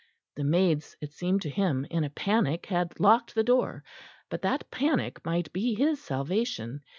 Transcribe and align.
The 0.35 0.43
maids, 0.43 0.97
it 0.99 1.11
seemed 1.11 1.43
to 1.43 1.49
him, 1.51 1.85
in 1.91 2.03
a 2.03 2.09
panic 2.09 2.65
had 2.65 2.99
locked 2.99 3.35
the 3.35 3.43
door; 3.43 3.83
but 4.31 4.41
that 4.41 4.71
panic 4.71 5.23
might 5.23 5.53
be 5.53 5.75
his 5.75 6.03
salvation. 6.03 6.79